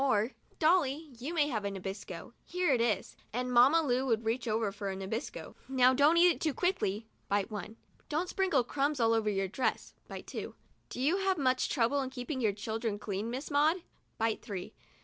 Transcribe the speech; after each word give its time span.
Or, 0.03 0.31
'Dolly, 0.57 1.11
you 1.19 1.31
may 1.31 1.47
have 1.49 1.63
a 1.63 1.69
Nabisco. 1.69 2.33
Here 2.43 2.73
it 2.73 2.81
is," 2.81 3.15
and 3.31 3.53
Mamma 3.53 3.83
Lu 3.83 4.03
would 4.07 4.25
reach 4.25 4.47
over 4.47 4.71
for 4.71 4.89
a 4.89 4.95
Nabisco. 4.95 5.55
"Now, 5.67 5.93
don't 5.93 6.17
eat 6.17 6.31
it 6.31 6.41
too 6.41 6.55
quickly" 6.55 7.05
(bite 7.29 7.51
one)." 7.51 7.77
Don't 8.09 8.27
sprinkle 8.27 8.63
the 8.63 8.67
crumbs 8.69 8.99
all 8.99 9.13
over 9.13 9.29
your 9.29 9.47
dress' 9.47 9.93
(bite 10.07 10.25
two). 10.25 10.55
"Do 10.89 10.99
you 10.99 11.17
have 11.17 11.37
much 11.37 11.69
trouble 11.69 12.01
in 12.01 12.09
keeping 12.09 12.41
your 12.41 12.51
children 12.51 12.97
clean, 12.97 13.29
Miss 13.29 13.51
Maud?" 13.51 13.83
(bite 14.17 14.41
three). 14.41 14.73